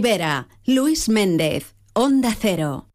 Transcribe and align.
Vera, 0.00 0.46
Luis 0.64 1.08
Méndez, 1.08 1.74
Onda 1.92 2.32
Cero. 2.38 2.86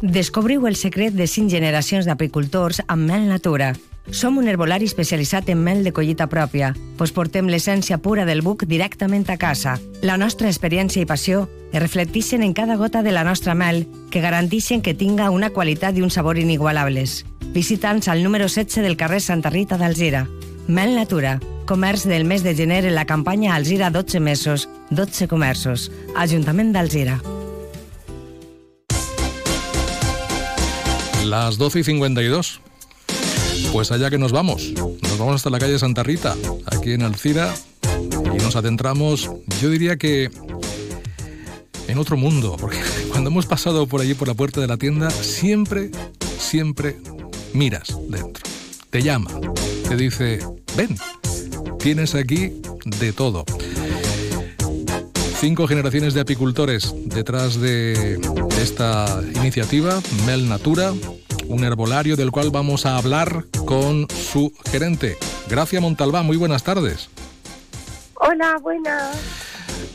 Descobriu 0.00 0.66
el 0.66 0.76
secret 0.76 1.12
de 1.12 1.26
cinc 1.26 1.50
generacions 1.52 2.06
d'apicultors 2.08 2.80
amb 2.86 3.04
mel 3.10 3.26
natura. 3.28 3.74
Som 4.08 4.38
un 4.40 4.48
herbolari 4.48 4.86
especialitzat 4.88 5.50
en 5.52 5.60
mel 5.60 5.84
de 5.84 5.92
collita 5.92 6.28
pròpia, 6.32 6.70
pues 6.96 7.12
portem 7.12 7.50
l'essència 7.52 7.98
pura 8.00 8.24
del 8.24 8.40
buc 8.40 8.64
directament 8.64 9.28
a 9.28 9.36
casa. 9.36 9.76
La 10.00 10.16
nostra 10.16 10.48
experiència 10.48 11.02
i 11.02 11.10
passió 11.10 11.44
es 11.72 11.82
reflecteixen 11.82 12.42
en 12.42 12.54
cada 12.56 12.78
gota 12.80 13.02
de 13.02 13.12
la 13.12 13.26
nostra 13.28 13.52
mel, 13.54 13.84
que 14.10 14.24
garanteixen 14.24 14.80
que 14.80 14.96
tinga 14.96 15.28
una 15.28 15.50
qualitat 15.50 15.98
i 15.98 16.02
un 16.02 16.10
sabor 16.10 16.38
inigualables. 16.38 17.26
Visita'ns 17.52 18.08
al 18.08 18.24
número 18.24 18.48
16 18.48 18.86
del 18.86 18.96
carrer 18.96 19.20
Santa 19.20 19.50
Rita 19.50 19.76
d'Alzira. 19.76 20.24
Mel 20.68 20.94
Natura, 20.94 21.40
comerç 21.68 22.08
del 22.08 22.24
mes 22.24 22.42
de 22.42 22.54
gener 22.54 22.86
en 22.86 22.94
la 22.94 23.04
campanya 23.04 23.54
Alzira 23.54 23.90
12 23.90 24.20
mesos, 24.20 24.68
12 24.90 25.28
comerços. 25.28 25.90
Ajuntament 26.16 26.72
d'Alzira. 26.72 27.20
Las 31.24 31.58
12 31.58 31.80
y 31.80 31.84
52. 31.84 32.60
Pues 33.72 33.92
allá 33.92 34.08
que 34.10 34.18
nos 34.18 34.32
vamos. 34.32 34.72
Nos 34.74 35.18
vamos 35.18 35.34
hasta 35.34 35.50
la 35.50 35.58
calle 35.58 35.78
Santa 35.78 36.02
Rita, 36.02 36.34
aquí 36.66 36.92
en 36.92 37.02
Alcira, 37.02 37.54
y 38.34 38.42
nos 38.42 38.56
adentramos, 38.56 39.30
yo 39.60 39.68
diría 39.68 39.96
que 39.96 40.30
en 41.86 41.98
otro 41.98 42.16
mundo, 42.16 42.56
porque 42.58 42.78
cuando 43.10 43.30
hemos 43.30 43.46
pasado 43.46 43.86
por 43.86 44.00
allí 44.00 44.14
por 44.14 44.28
la 44.28 44.34
puerta 44.34 44.60
de 44.60 44.68
la 44.68 44.76
tienda, 44.76 45.10
siempre, 45.10 45.90
siempre 46.38 46.96
miras 47.52 47.88
dentro. 48.08 48.44
Te 48.90 49.02
llama, 49.02 49.30
te 49.88 49.96
dice, 49.96 50.38
ven, 50.76 50.96
tienes 51.78 52.14
aquí 52.14 52.62
de 52.84 53.12
todo. 53.12 53.44
Cinco 55.40 55.68
generaciones 55.68 56.14
de 56.14 56.20
apicultores 56.20 56.92
detrás 57.06 57.60
de 57.60 58.20
esta 58.60 59.22
iniciativa, 59.36 60.00
Mel 60.26 60.48
Natura, 60.48 60.92
un 61.46 61.62
herbolario 61.62 62.16
del 62.16 62.32
cual 62.32 62.50
vamos 62.50 62.86
a 62.86 62.96
hablar 62.96 63.44
con 63.64 64.08
su 64.10 64.52
gerente. 64.68 65.16
Gracia 65.48 65.80
Montalbán, 65.80 66.26
muy 66.26 66.36
buenas 66.36 66.64
tardes. 66.64 67.08
Hola, 68.14 68.58
buenas. 68.60 69.16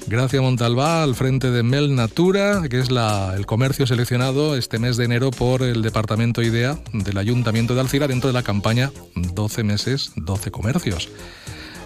Gracia 0.08 0.42
Montalbá, 0.42 1.04
al 1.04 1.14
frente 1.14 1.52
de 1.52 1.62
Mel 1.62 1.94
Natura, 1.94 2.62
que 2.70 2.80
es 2.80 2.90
la, 2.90 3.34
el 3.36 3.46
comercio 3.46 3.86
seleccionado 3.86 4.56
este 4.56 4.80
mes 4.80 4.96
de 4.96 5.04
enero 5.04 5.30
por 5.32 5.62
el 5.62 5.82
Departamento 5.82 6.42
IDEA 6.42 6.80
del 6.94 7.18
Ayuntamiento 7.18 7.76
de 7.76 7.82
Alcira 7.82 8.08
dentro 8.08 8.30
de 8.30 8.34
la 8.34 8.44
campaña 8.44 8.92
12 9.16 9.64
meses, 9.64 10.14
12 10.16 10.52
comercios. 10.52 11.10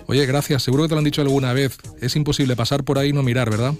Oye, 0.08 0.25
gracias, 0.25 0.63
seguro 0.63 0.83
que 0.83 0.89
te 0.89 0.95
lo 0.95 1.00
han 1.00 1.05
dicho 1.05 1.22
alguna 1.22 1.52
vez. 1.53 1.77
Es 2.02 2.16
imposible 2.16 2.55
pasar 2.55 2.83
por 2.83 2.97
ahí 2.97 3.09
y 3.09 3.13
no 3.13 3.23
mirar, 3.23 3.50
¿verdad? 3.50 3.73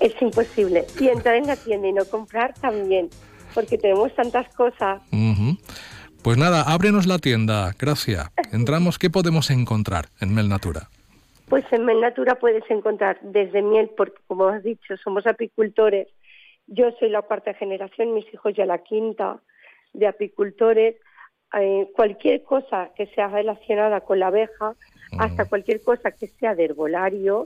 Es 0.00 0.14
imposible. 0.22 0.86
Y 0.98 1.08
entrar 1.08 1.34
en 1.34 1.46
la 1.46 1.56
tienda 1.56 1.88
y 1.88 1.92
no 1.92 2.06
comprar 2.06 2.54
también, 2.54 3.10
porque 3.54 3.76
tenemos 3.76 4.14
tantas 4.14 4.48
cosas. 4.54 5.02
Pues 6.22 6.38
nada, 6.38 6.62
ábrenos 6.62 7.06
la 7.06 7.18
tienda, 7.18 7.72
gracias. 7.78 8.30
Entramos, 8.52 8.98
¿qué 8.98 9.10
podemos 9.10 9.50
encontrar 9.50 10.06
en 10.20 10.34
Mel 10.34 10.48
Natura? 10.48 10.88
Pues 11.48 11.64
en 11.70 11.84
Mel 11.84 12.00
Natura 12.00 12.36
puedes 12.36 12.62
encontrar 12.70 13.18
desde 13.22 13.60
miel, 13.60 13.90
porque 13.96 14.20
como 14.26 14.48
has 14.48 14.62
dicho, 14.62 14.96
somos 15.02 15.26
apicultores. 15.26 16.08
Yo 16.66 16.92
soy 16.98 17.10
la 17.10 17.22
cuarta 17.22 17.52
generación, 17.54 18.14
mis 18.14 18.32
hijos 18.32 18.54
ya 18.56 18.64
la 18.64 18.78
quinta 18.78 19.40
de 19.92 20.06
apicultores. 20.06 20.96
Eh, 21.58 21.90
cualquier 21.96 22.44
cosa 22.44 22.90
que 22.96 23.06
sea 23.08 23.28
relacionada 23.28 24.00
con 24.02 24.20
la 24.20 24.28
abeja, 24.28 24.76
hasta 25.18 25.44
cualquier 25.46 25.82
cosa 25.82 26.12
que 26.12 26.28
sea 26.28 26.54
de 26.54 26.64
herbolario, 26.64 27.44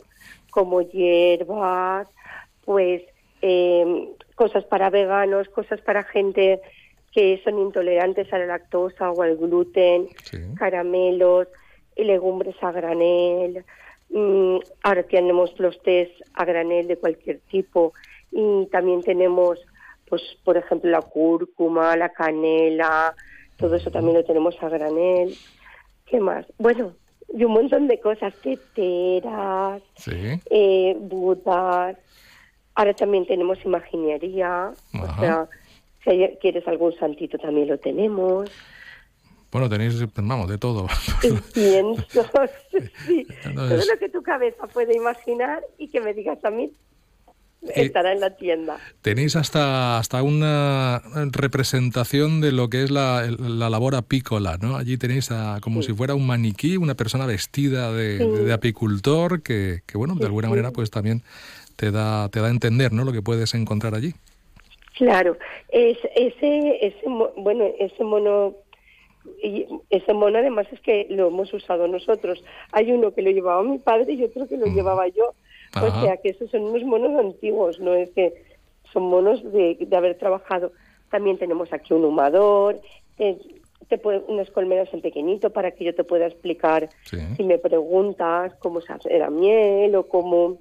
como 0.50 0.82
hierbas, 0.82 2.08
pues 2.64 3.02
eh, 3.42 4.08
cosas 4.34 4.64
para 4.64 4.90
veganos, 4.90 5.48
cosas 5.48 5.80
para 5.80 6.04
gente 6.04 6.60
que 7.12 7.40
son 7.44 7.58
intolerantes 7.58 8.32
a 8.32 8.38
la 8.38 8.46
lactosa 8.46 9.10
o 9.10 9.22
al 9.22 9.36
gluten, 9.36 10.08
caramelos, 10.56 11.48
y 11.96 12.04
legumbres 12.04 12.56
a 12.62 12.72
granel. 12.72 13.64
Mm, 14.10 14.58
ahora 14.82 15.02
tenemos 15.04 15.58
los 15.58 15.80
tés 15.82 16.10
a 16.34 16.44
granel 16.44 16.88
de 16.88 16.96
cualquier 16.96 17.40
tipo 17.50 17.94
y 18.30 18.66
también 18.66 19.02
tenemos, 19.02 19.58
pues, 20.08 20.22
por 20.44 20.56
ejemplo, 20.56 20.90
la 20.90 21.02
cúrcuma, 21.02 21.96
la 21.96 22.10
canela, 22.10 23.14
todo 23.56 23.76
eso 23.76 23.90
también 23.90 24.16
lo 24.16 24.24
tenemos 24.24 24.60
a 24.60 24.68
granel. 24.68 25.34
¿Qué 26.06 26.20
más? 26.20 26.46
Bueno, 26.58 26.94
y 27.32 27.44
un 27.44 27.52
montón 27.52 27.88
de 27.88 28.00
cosas, 28.00 28.34
teteras, 28.42 29.82
Sí. 29.96 30.40
eh, 30.50 30.96
budas. 31.00 31.96
Ahora 32.74 32.94
también 32.94 33.26
tenemos 33.26 33.58
imaginería, 33.64 34.72
Ajá. 34.92 35.12
o 35.16 35.20
sea, 35.20 35.48
si 36.04 36.36
quieres 36.40 36.66
algún 36.66 36.92
santito 36.96 37.38
también 37.38 37.68
lo 37.68 37.78
tenemos. 37.78 38.50
Bueno, 39.52 39.68
tenéis, 39.68 40.04
vamos, 40.16 40.48
de 40.48 40.58
todo. 40.58 40.88
Inciensos, 41.22 42.26
sí, 43.06 43.24
todo 43.54 43.76
lo 43.76 43.98
que 44.00 44.08
tu 44.08 44.22
cabeza 44.22 44.66
puede 44.66 44.96
imaginar 44.96 45.62
y 45.78 45.88
que 45.88 46.00
me 46.00 46.12
digas 46.12 46.44
a 46.44 46.50
mí 46.50 46.72
estará 47.74 48.12
en 48.12 48.20
la 48.20 48.36
tienda. 48.36 48.78
Tenéis 49.02 49.36
hasta, 49.36 49.98
hasta 49.98 50.22
una 50.22 51.02
representación 51.32 52.40
de 52.40 52.52
lo 52.52 52.68
que 52.68 52.82
es 52.82 52.90
la, 52.90 53.26
la 53.38 53.70
labor 53.70 53.94
apícola, 53.94 54.58
¿no? 54.60 54.76
Allí 54.76 54.96
tenéis 54.98 55.30
a- 55.30 55.58
como 55.62 55.82
si 55.82 55.92
fuera 55.92 56.14
un 56.14 56.26
maniquí, 56.26 56.76
una 56.76 56.94
persona 56.94 57.26
vestida 57.26 57.92
de, 57.92 58.18
Sí. 58.18 58.44
de 58.44 58.52
apicultor 58.52 59.42
que, 59.42 59.80
que, 59.86 59.96
bueno, 59.98 60.14
de 60.14 60.26
alguna 60.26 60.48
manera 60.48 60.70
pues 60.70 60.90
también 60.90 61.22
te 61.76 61.90
da, 61.90 62.28
te 62.28 62.40
da 62.40 62.46
a 62.48 62.50
entender, 62.50 62.92
¿no? 62.92 63.04
Lo 63.04 63.12
que 63.12 63.22
puedes 63.22 63.54
encontrar 63.54 63.94
allí. 63.94 64.14
Claro, 64.96 65.36
es, 65.70 65.98
ese, 66.14 66.86
ese, 66.86 67.00
bueno, 67.36 67.64
ese 67.80 68.04
mono, 68.04 68.54
y 69.42 69.66
ese 69.90 70.12
mono 70.12 70.38
además 70.38 70.66
es 70.70 70.80
que 70.80 71.06
lo 71.10 71.28
hemos 71.28 71.52
usado 71.52 71.88
nosotros. 71.88 72.44
Hay 72.70 72.92
uno 72.92 73.12
que 73.12 73.22
lo 73.22 73.30
llevaba 73.30 73.62
mi 73.64 73.78
padre 73.78 74.12
y 74.12 74.22
otro 74.22 74.46
que 74.46 74.56
lo 74.56 74.66
llevaba 74.66 75.08
yo. 75.08 75.34
Ajá. 75.72 75.86
O 75.86 76.02
sea 76.02 76.16
que 76.18 76.30
esos 76.30 76.50
son 76.50 76.62
unos 76.62 76.82
monos 76.84 77.18
antiguos, 77.18 77.80
no 77.80 77.94
es 77.94 78.10
que 78.10 78.34
son 78.92 79.04
monos 79.04 79.42
de, 79.52 79.76
de 79.80 79.96
haber 79.96 80.16
trabajado. 80.18 80.72
También 81.10 81.38
tenemos 81.38 81.72
aquí 81.72 81.94
un 81.94 82.04
humador, 82.04 82.80
te, 83.16 83.38
te 83.88 83.98
puede- 83.98 84.22
unas 84.28 84.50
colmenas 84.50 84.92
en 84.92 85.00
pequeñito 85.00 85.50
para 85.50 85.70
que 85.72 85.84
yo 85.84 85.94
te 85.94 86.04
pueda 86.04 86.26
explicar 86.26 86.88
Sí. 87.04 87.18
si 87.36 87.42
me 87.44 87.58
preguntas 87.58 88.54
cómo 88.60 88.80
se 88.80 88.92
hace 88.92 89.18
la 89.18 89.30
miel 89.30 89.94
o 89.96 90.04
cómo, 90.08 90.58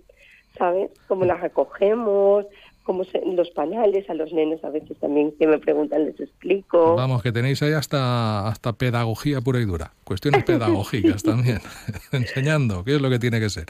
¿sabes? 0.58 0.92
Cómo 1.08 1.26
la 1.26 1.36
recogemos, 1.36 2.46
cómo 2.84 3.04
se, 3.06 3.22
los 3.26 3.50
panales, 3.52 4.10
a 4.10 4.14
los 4.14 4.32
nenes 4.34 4.64
a 4.64 4.70
veces 4.70 4.98
también 5.00 5.34
que 5.38 5.48
me 5.48 5.58
preguntan 5.58 6.06
les 6.06 6.20
explico. 6.20 6.96
Vamos, 6.96 7.24
que 7.24 7.32
tenéis 7.32 7.62
ahí 7.64 7.74
hasta, 7.74 8.48
hasta 8.48 8.74
pedagogía 8.74 9.42
pura 9.42 9.60
y 9.60 9.66
dura, 9.66 9.94
cuestiones 10.04 10.44
pedagógicas 10.44 11.24
también, 11.24 11.60
enseñando 12.12 12.84
qué 12.84 12.96
es 12.96 13.02
lo 13.02 13.10
que 13.10 13.20
tiene 13.20 13.40
que 13.40 13.50
ser. 13.50 13.66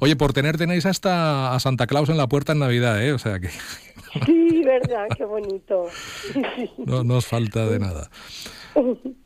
Oye, 0.00 0.16
por 0.16 0.32
tener 0.32 0.56
tenéis 0.56 0.86
hasta 0.86 1.54
a 1.54 1.60
Santa 1.60 1.86
Claus 1.86 2.08
en 2.08 2.16
la 2.16 2.26
puerta 2.26 2.52
en 2.52 2.60
Navidad, 2.60 3.02
¿eh? 3.04 3.12
O 3.12 3.18
sea 3.18 3.38
que 3.38 3.48
Sí, 4.26 4.62
verdad, 4.64 5.06
qué 5.16 5.24
bonito. 5.24 5.86
no 6.78 7.04
nos 7.04 7.26
falta 7.26 7.66
de 7.66 7.78
nada. 7.78 8.10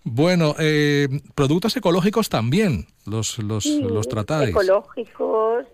Bueno, 0.04 0.54
eh, 0.58 1.08
productos 1.34 1.76
ecológicos 1.76 2.28
también 2.28 2.86
los, 3.06 3.38
los, 3.38 3.64
Sí, 3.64 3.82
los 3.82 4.08
tratáis. 4.08 4.50
Ecológicos. 4.50 5.66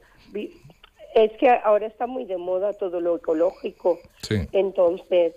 Es 1.25 1.33
que 1.39 1.49
ahora 1.51 1.87
está 1.87 2.07
muy 2.07 2.25
de 2.25 2.37
moda 2.37 2.73
todo 2.73 3.01
lo 3.01 3.17
ecológico. 3.17 3.99
Sí. 4.23 4.37
Entonces, 4.53 5.35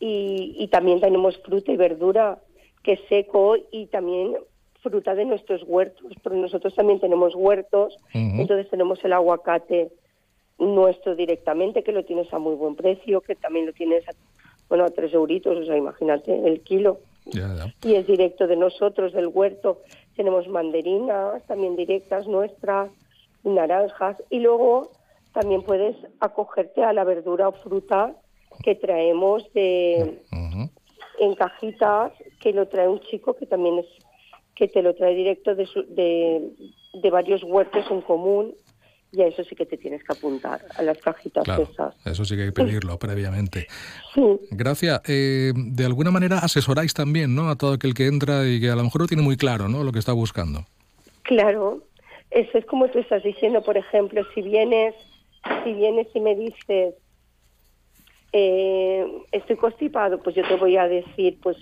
y, 0.00 0.54
y 0.58 0.68
también 0.68 1.00
tenemos 1.00 1.38
fruta 1.38 1.72
y 1.72 1.76
verdura 1.76 2.38
que 2.82 2.92
es 2.92 3.00
seco 3.08 3.56
y 3.70 3.86
también 3.86 4.36
fruta 4.82 5.14
de 5.14 5.24
nuestros 5.24 5.62
huertos, 5.66 6.12
porque 6.22 6.38
nosotros 6.38 6.74
también 6.74 7.00
tenemos 7.00 7.34
huertos, 7.34 7.96
entonces 8.14 8.70
tenemos 8.70 9.04
el 9.04 9.12
aguacate 9.12 9.90
nuestro 10.58 11.14
directamente, 11.14 11.82
que 11.82 11.92
lo 11.92 12.04
tienes 12.04 12.32
a 12.32 12.38
muy 12.38 12.54
buen 12.54 12.76
precio, 12.76 13.20
que 13.20 13.34
también 13.34 13.66
lo 13.66 13.72
tienes 13.72 14.08
a, 14.08 14.12
bueno, 14.68 14.84
a 14.84 14.88
tres 14.88 15.12
euritos, 15.12 15.56
o 15.56 15.64
sea, 15.64 15.76
imagínate, 15.76 16.46
el 16.46 16.60
kilo. 16.60 17.00
Ya, 17.26 17.54
ya. 17.54 17.74
Y 17.86 17.94
es 17.96 18.06
directo 18.06 18.46
de 18.46 18.56
nosotros, 18.56 19.12
del 19.12 19.26
huerto. 19.26 19.82
Tenemos 20.16 20.48
mandarinas 20.48 21.46
también 21.46 21.76
directas 21.76 22.26
nuestras, 22.26 22.90
naranjas. 23.44 24.16
Y 24.30 24.40
luego 24.40 24.90
también 25.32 25.62
puedes 25.62 25.96
acogerte 26.20 26.82
a 26.84 26.92
la 26.92 27.04
verdura 27.04 27.48
o 27.48 27.52
fruta 27.52 28.14
que 28.62 28.74
traemos 28.74 29.44
de, 29.52 30.22
en 31.20 31.34
cajitas, 31.34 32.12
que 32.40 32.52
lo 32.52 32.66
trae 32.68 32.88
un 32.88 33.00
chico 33.00 33.34
que 33.34 33.46
también 33.46 33.78
es 33.78 33.86
que 34.54 34.66
te 34.68 34.82
lo 34.82 34.94
trae 34.94 35.14
directo 35.14 35.54
de, 35.54 35.66
su- 35.66 35.86
de, 35.94 36.50
de 36.94 37.10
varios 37.10 37.42
huertos 37.44 37.84
en 37.90 38.00
común. 38.00 38.54
Y 39.10 39.22
a 39.22 39.26
eso 39.26 39.42
sí 39.44 39.54
que 39.56 39.64
te 39.64 39.78
tienes 39.78 40.02
que 40.04 40.12
apuntar, 40.12 40.60
a 40.76 40.82
las 40.82 40.98
cajitas 40.98 41.42
Claro, 41.44 41.62
esas. 41.62 41.94
eso 42.04 42.26
sí 42.26 42.36
que 42.36 42.42
hay 42.42 42.48
que 42.48 42.52
pedirlo 42.52 42.98
previamente. 42.98 43.66
Sí. 44.14 44.22
Gracias. 44.50 45.00
Eh, 45.08 45.52
de 45.54 45.84
alguna 45.86 46.10
manera 46.10 46.38
asesoráis 46.40 46.92
también, 46.92 47.34
¿no? 47.34 47.48
A 47.48 47.56
todo 47.56 47.72
aquel 47.72 47.94
que 47.94 48.06
entra 48.06 48.46
y 48.46 48.60
que 48.60 48.68
a 48.68 48.76
lo 48.76 48.82
mejor 48.84 49.00
no 49.02 49.06
tiene 49.06 49.22
muy 49.22 49.36
claro, 49.38 49.66
¿no? 49.68 49.82
Lo 49.82 49.92
que 49.92 49.98
está 49.98 50.12
buscando. 50.12 50.66
Claro, 51.22 51.84
eso 52.30 52.58
es 52.58 52.66
como 52.66 52.88
tú 52.88 52.98
estás 52.98 53.22
diciendo, 53.22 53.62
por 53.62 53.78
ejemplo, 53.78 54.22
si 54.34 54.42
vienes 54.42 54.94
si 55.64 55.72
vienes 55.74 56.06
y 56.14 56.20
me 56.20 56.34
dices, 56.34 56.94
eh, 58.32 59.06
estoy 59.32 59.56
constipado, 59.56 60.20
pues 60.22 60.36
yo 60.36 60.46
te 60.46 60.56
voy 60.56 60.76
a 60.76 60.86
decir, 60.88 61.38
pues 61.42 61.56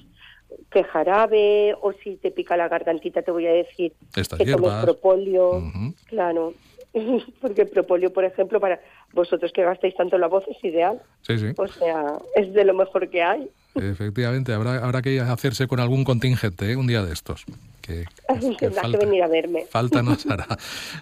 que 0.71 0.85
jarabe, 0.85 1.75
o 1.81 1.93
si 1.93 2.17
te 2.17 2.31
pica 2.31 2.57
la 2.57 2.69
gargantita 2.69 3.23
te 3.23 3.31
voy 3.31 3.47
a 3.47 3.53
decir 3.53 3.93
Estas 4.15 4.39
que 4.39 4.45
tomes 4.47 4.61
hierbas. 4.63 4.85
propóleo, 4.85 5.59
Ujú. 5.59 5.95
claro, 6.07 6.55
porque 7.41 7.63
el 7.63 7.69
propóleo, 7.69 8.13
por 8.13 8.25
ejemplo, 8.25 8.61
para 8.61 8.81
vosotros 9.13 9.53
que 9.53 9.63
gastáis 9.65 9.95
tanto 9.97 10.19
la 10.19 10.29
voz 10.29 10.45
es 10.49 10.63
ideal, 10.65 11.01
Sí, 11.23 11.39
sí. 11.39 11.47
o 11.57 11.67
sea, 11.67 12.19
es 12.35 12.53
de 12.53 12.65
lo 12.65 12.75
mejor 12.75 13.09
que 13.11 13.23
hay. 13.23 13.49
Efectivamente, 13.75 14.53
habrá, 14.53 14.83
habrá 14.85 15.03
que 15.03 15.21
hacerse 15.21 15.67
con 15.67 15.81
algún 15.81 16.05
contingente 16.05 16.73
¿eh? 16.73 16.77
un 16.77 16.87
día 16.87 17.03
de 17.03 17.13
estos. 17.13 17.45
Que, 17.87 18.05
que 18.41 18.57
Tendrás 18.59 18.87
que 18.91 18.97
venir 18.97 19.23
a 19.23 19.29
verme. 19.29 19.65
Falta 19.71 20.03
nos 20.03 20.27
hará. 20.31 20.47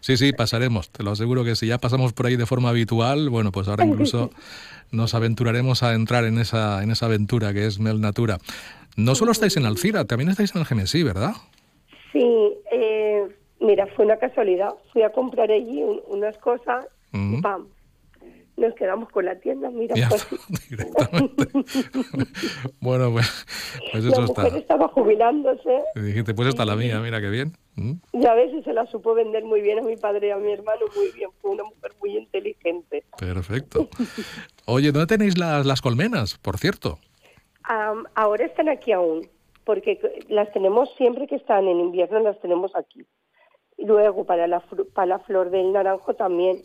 Sí, 0.01 0.17
sí, 0.17 0.33
pasaremos. 0.33 0.91
Te 0.91 1.03
lo 1.03 1.13
aseguro 1.13 1.45
que 1.45 1.57
si 1.57 1.67
ya 1.67 1.79
pasamos 1.79 2.13
por 2.13 2.27
ahí 2.27 2.37
de 2.37 2.47
forma 2.47 2.69
habitual, 2.71 3.31
bueno, 3.31 3.51
pues 3.53 3.69
ahora 3.69 3.85
incluso 3.87 4.31
nos 4.93 5.15
aventuraremos 5.15 5.83
a 5.83 5.95
entrar 5.95 6.25
en 6.25 6.39
esa, 6.39 6.83
en 6.83 6.91
esa 6.91 7.07
aventura 7.07 7.53
que 7.53 7.67
es 7.67 7.79
Mel 7.79 8.01
Natura. 8.01 8.39
No 8.97 9.15
solo 9.15 9.33
estáis 9.33 9.57
en 9.57 9.65
Alcira, 9.67 10.05
también 10.05 10.31
estáis 10.31 10.55
en 10.55 10.61
el 10.61 10.67
Gemesí, 10.67 11.03
¿verdad? 11.03 11.33
Sí, 12.13 12.25
eh, 12.71 13.23
mira, 13.61 13.87
fue 13.97 14.05
una 14.05 14.19
casualidad. 14.19 14.71
Fui 14.93 15.03
a 15.03 15.11
comprar 15.11 15.51
allí 15.51 15.83
un- 15.83 16.01
unas 16.07 16.37
cosas 16.39 16.87
y 17.13 17.41
¡pam! 17.41 17.67
Nos 18.57 18.73
quedamos 18.75 19.09
con 19.11 19.25
la 19.25 19.35
tienda, 19.41 19.69
mira, 19.71 19.97
Ya 19.97 20.09
pues 20.09 20.23
está, 20.33 20.61
directamente. 20.71 21.49
bueno, 22.81 23.11
pues, 23.13 23.47
pues 23.93 24.05
la 24.05 24.11
eso 24.11 24.23
mujer 24.23 24.47
está. 24.47 24.59
estaba 24.59 24.89
jubilándose, 24.89 25.81
Y 25.97 26.01
dijiste, 26.01 26.35
pues 26.35 26.49
esta 26.49 26.65
la 26.65 26.77
mía, 26.77 27.01
mira 27.01 27.21
qué 27.21 27.31
bien. 27.31 27.57
¿Mm? 27.77 27.95
ya 28.13 28.35
ves, 28.35 28.53
y 28.55 28.63
se 28.63 28.73
la 28.73 28.87
supo 28.87 29.15
vender 29.15 29.45
muy 29.45 29.61
bien 29.61 29.81
a 29.81 29.83
mi 29.83 29.97
padre 29.97 30.29
y 30.29 30.31
a 30.31 30.37
mi 30.37 30.53
hermano, 30.53 30.83
muy 30.95 31.11
bien. 31.11 31.31
Fue 31.43 31.51
una 31.51 31.65
mujer 31.65 31.91
muy 32.01 32.17
inteligente. 32.17 33.03
Perfecto. 33.19 33.89
Oye, 34.67 34.93
¿dónde 34.93 35.09
tenéis 35.09 35.37
las, 35.37 35.67
las 35.67 35.83
colmenas, 35.83 36.39
por 36.39 36.57
cierto? 36.59 37.01
Am, 37.65 38.05
ahora 38.15 38.45
están 38.45 38.69
aquí 38.69 38.93
aún, 38.93 39.29
porque 39.65 39.99
las 40.29 40.53
tenemos 40.53 40.95
siempre 40.97 41.27
que 41.27 41.35
están 41.35 41.67
en 41.67 41.81
invierno, 41.81 42.21
las 42.21 42.39
tenemos 42.41 42.71
aquí. 42.77 43.05
Y 43.77 43.87
luego 43.87 44.25
para 44.25 44.47
la, 44.47 44.61
para 44.95 45.07
la 45.07 45.19
flor 45.19 45.51
del 45.51 45.73
naranjo 45.73 46.15
también. 46.15 46.59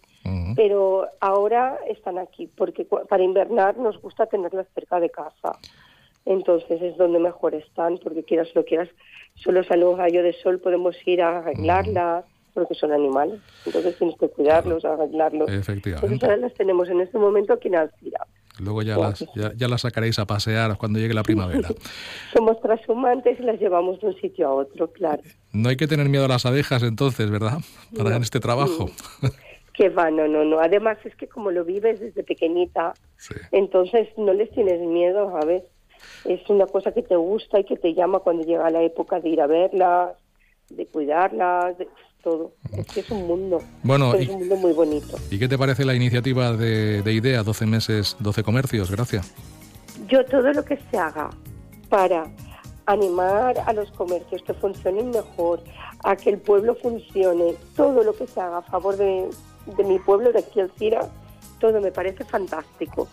Pero 0.56 1.08
ahora 1.20 1.78
están 1.88 2.18
aquí 2.18 2.48
porque 2.48 2.86
para 2.86 3.24
invernar 3.24 3.78
nos 3.78 4.02
gusta 4.02 4.26
tenerlas 4.26 4.68
cerca 4.74 5.00
de 5.00 5.10
casa. 5.10 5.58
Entonces 6.26 6.82
es 6.82 6.98
donde 6.98 7.20
mejor 7.20 7.56
están, 7.56 7.98
porque 7.98 8.24
quieras 8.24 8.50
lo 8.54 8.64
quieras, 8.64 8.90
solo 9.36 9.64
sale 9.64 9.86
un 9.86 9.98
rayo 9.98 10.22
de 10.22 10.34
sol, 10.34 10.60
podemos 10.60 10.96
ir 11.06 11.22
a 11.22 11.40
arreglarlas, 11.40 12.26
porque 12.54 12.76
son 12.76 12.92
animales. 12.92 13.40
Entonces 13.66 13.98
tienes 13.98 14.18
que 14.18 14.28
cuidarlos, 14.30 14.86
arreglarlos. 14.86 15.50
Entonces 15.50 15.70
Efectivamente. 15.70 16.26
ahora 16.26 16.38
las 16.38 16.54
tenemos 16.54 16.90
en 16.90 17.02
este 17.02 17.18
momento 17.18 17.54
aquí 17.54 17.68
en 17.68 17.76
Alcira. 17.76 18.28
Luego 18.60 18.82
ya 18.82 18.98
las, 18.98 19.26
ya, 19.36 19.54
ya 19.56 19.68
las 19.70 19.82
sacaréis 19.82 20.20
a 20.20 20.26
pasear 20.26 20.78
cuando 20.78 21.00
llegue 21.00 21.14
la 21.14 21.24
primavera. 21.24 21.70
Somos 22.34 22.60
transhumantes 22.62 23.40
y 23.40 23.44
las 23.44 23.60
llevamos 23.60 24.02
de 24.02 24.08
un 24.08 24.16
sitio 24.20 24.50
a 24.50 24.54
otro, 24.54 24.92
claro. 24.92 25.22
No 25.54 25.70
hay 25.70 25.78
que 25.78 25.88
tener 25.88 26.10
miedo 26.10 26.26
a 26.26 26.28
las 26.28 26.46
abejas 26.46 26.84
entonces, 26.84 27.32
¿verdad? 27.32 27.60
Para 27.98 28.16
en 28.18 28.22
este 28.22 28.40
trabajo. 28.40 28.90
Que 29.80 29.88
va, 29.88 30.12
no, 30.12 30.28
no, 30.28 30.44
no. 30.44 30.60
Además 30.60 30.98
es 31.06 31.16
que 31.16 31.30
como 31.30 31.52
lo 31.52 31.64
vives 31.64 32.02
desde 32.02 32.22
pequeñita, 32.22 32.94
Sí. 33.16 33.34
Entonces 33.54 34.10
no 34.18 34.34
les 34.34 34.52
tienes 34.52 34.82
miedo, 34.82 35.32
¿sabes? 35.32 35.64
Es 36.26 36.50
una 36.50 36.66
cosa 36.66 36.92
que 36.92 37.02
te 37.02 37.16
gusta 37.16 37.62
y 37.62 37.64
que 37.64 37.78
te 37.78 37.94
llama 37.94 38.20
cuando 38.20 38.44
llega 38.44 38.70
la 38.70 38.82
época 38.82 39.22
de 39.22 39.30
ir 39.30 39.40
a 39.40 39.48
verlas, 39.48 40.18
de 40.70 40.86
cuidarlas, 40.86 41.78
de 41.78 41.88
todo. 42.22 42.52
Es 42.78 42.88
que 42.88 43.00
es 43.00 43.10
un 43.10 43.26
mundo. 43.26 43.62
Bueno, 43.84 44.14
es 44.16 44.28
un 44.28 44.40
mundo 44.40 44.58
muy 44.58 44.74
bonito. 44.74 45.18
¿Y 45.32 45.40
qué 45.40 45.48
te 45.48 45.58
parece 45.58 45.86
la 45.86 45.96
iniciativa 45.96 46.52
de, 46.52 47.02
de 47.02 47.14
IDEA, 47.14 47.44
12 47.44 47.66
meses, 47.66 48.18
12 48.20 48.44
comercios? 48.44 48.92
Gracias. 48.92 49.34
Yo 50.10 50.26
todo 50.26 50.52
lo 50.52 50.66
que 50.66 50.78
se 50.92 50.98
haga 50.98 51.30
para 51.88 52.30
animar 52.86 53.58
a 53.66 53.72
los 53.72 53.90
comercios 53.92 54.42
que 54.44 54.54
funcionen 54.56 55.12
mejor, 55.12 55.62
a 56.04 56.18
que 56.18 56.32
el 56.32 56.40
pueblo 56.40 56.76
funcione, 56.76 57.56
todo 57.78 58.04
lo 58.04 58.14
que 58.14 58.28
se 58.28 58.42
haga 58.42 58.58
a 58.58 58.62
favor 58.64 58.98
de, 58.98 59.30
de 59.66 59.84
mi 59.84 60.00
pueblo, 60.00 60.32
de 60.32 60.40
aquí 60.40 60.60
Alcira, 60.60 61.10
todo 61.60 61.82
me 61.82 61.92
parece 61.92 62.24
fantástico. 62.26 63.08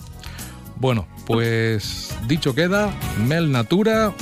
Bueno, 0.76 1.06
pues 1.26 2.16
dicho 2.26 2.54
queda, 2.54 2.92
Mel 3.26 3.50
Natura. 3.50 4.12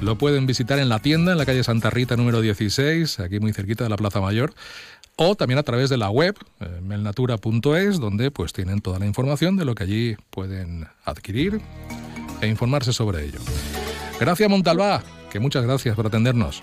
Lo 0.00 0.18
pueden 0.18 0.46
visitar 0.46 0.78
en 0.78 0.88
la 0.88 0.98
tienda, 0.98 1.32
en 1.32 1.38
la 1.38 1.46
calle 1.46 1.64
Santa 1.64 1.88
Rita 1.88 2.16
número 2.16 2.40
16, 2.40 3.20
aquí 3.20 3.40
muy 3.40 3.52
cerquita 3.52 3.84
de 3.84 3.90
la 3.90 3.96
Plaza 3.96 4.20
Mayor, 4.20 4.52
o 5.16 5.34
también 5.36 5.58
a 5.58 5.62
través 5.62 5.88
de 5.88 5.96
la 5.96 6.10
web, 6.10 6.36
eh, 6.60 6.80
melnatura.es, 6.82 7.98
donde 7.98 8.30
pues 8.30 8.52
tienen 8.52 8.80
toda 8.80 8.98
la 8.98 9.06
información 9.06 9.56
de 9.56 9.64
lo 9.64 9.74
que 9.74 9.84
allí 9.84 10.16
pueden 10.30 10.86
adquirir 11.04 11.62
e 12.42 12.46
informarse 12.46 12.92
sobre 12.92 13.24
ello. 13.24 13.38
Gracias 14.20 14.50
Montalbá, 14.50 15.02
que 15.30 15.40
muchas 15.40 15.64
gracias 15.64 15.96
por 15.96 16.06
atendernos. 16.06 16.62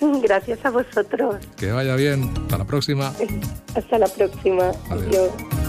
Gracias 0.22 0.64
a 0.64 0.70
vosotros. 0.70 1.36
Que 1.56 1.72
vaya 1.72 1.96
bien. 1.96 2.30
Hasta 2.42 2.58
la 2.58 2.64
próxima. 2.64 3.12
Hasta 3.74 3.98
la 3.98 4.06
próxima. 4.08 4.70
Adiós. 4.90 5.06
Adiós. 5.06 5.59